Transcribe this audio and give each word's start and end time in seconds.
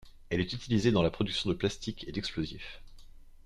Elle 0.31 0.39
est 0.41 0.51
utilisée 0.53 0.89
dans 0.91 1.03
la 1.03 1.11
production 1.11 1.51
de 1.51 1.53
plastiques 1.53 2.07
et 2.07 2.11
d'explosifs. 2.11 2.81